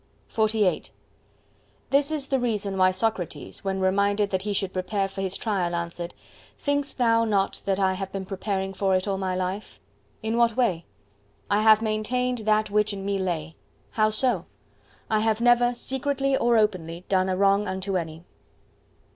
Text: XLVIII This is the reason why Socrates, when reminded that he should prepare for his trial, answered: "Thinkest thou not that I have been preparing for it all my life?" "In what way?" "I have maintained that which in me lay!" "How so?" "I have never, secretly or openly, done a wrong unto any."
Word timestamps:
XLVIII 0.35 0.85
This 1.91 2.09
is 2.09 2.29
the 2.29 2.39
reason 2.39 2.75
why 2.75 2.89
Socrates, 2.89 3.63
when 3.63 3.79
reminded 3.79 4.31
that 4.31 4.41
he 4.41 4.51
should 4.51 4.73
prepare 4.73 5.07
for 5.07 5.21
his 5.21 5.37
trial, 5.37 5.75
answered: 5.75 6.15
"Thinkest 6.57 6.97
thou 6.97 7.23
not 7.23 7.61
that 7.65 7.79
I 7.79 7.93
have 7.93 8.11
been 8.11 8.25
preparing 8.25 8.73
for 8.73 8.95
it 8.95 9.07
all 9.07 9.19
my 9.19 9.35
life?" 9.35 9.79
"In 10.23 10.37
what 10.37 10.57
way?" 10.57 10.85
"I 11.51 11.61
have 11.61 11.83
maintained 11.83 12.39
that 12.39 12.71
which 12.71 12.93
in 12.93 13.05
me 13.05 13.19
lay!" 13.19 13.55
"How 13.91 14.09
so?" 14.09 14.45
"I 15.07 15.19
have 15.19 15.39
never, 15.39 15.75
secretly 15.75 16.35
or 16.35 16.57
openly, 16.57 17.05
done 17.07 17.29
a 17.29 17.37
wrong 17.37 17.67
unto 17.67 17.95
any." 17.95 18.23